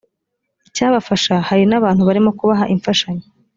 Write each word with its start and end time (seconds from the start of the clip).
icyabafasha 0.67 1.33
hari 1.47 1.63
n 1.69 1.73
abantu 1.79 2.01
barimo 2.07 2.29
kubaha 2.39 2.63
imfashanyo 2.73 3.25